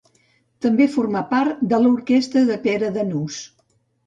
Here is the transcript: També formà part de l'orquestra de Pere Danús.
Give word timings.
També 0.65 0.87
formà 0.93 1.21
part 1.33 1.61
de 1.75 1.79
l'orquestra 1.83 2.43
de 2.49 2.59
Pere 2.65 2.91
Danús. 2.97 3.39